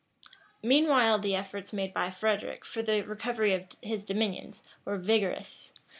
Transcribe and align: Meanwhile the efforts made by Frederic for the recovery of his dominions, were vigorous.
Meanwhile 0.63 1.19
the 1.19 1.35
efforts 1.35 1.71
made 1.71 1.93
by 1.93 2.09
Frederic 2.09 2.65
for 2.65 2.81
the 2.81 3.01
recovery 3.03 3.53
of 3.53 3.67
his 3.83 4.03
dominions, 4.03 4.63
were 4.83 4.97
vigorous. 4.97 5.73